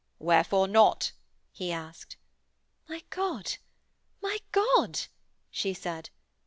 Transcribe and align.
'Wherefore 0.17 0.67
not?' 0.67 1.11
he 1.51 1.71
asked. 1.71 2.17
'My 2.89 3.03
God! 3.11 3.57
my 4.19 4.39
God!' 4.51 5.01
she 5.51 5.75
said. 5.75 6.09